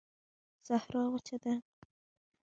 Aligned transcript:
صحرا 0.67 1.03
وچه 1.13 1.35
ده 1.43 1.53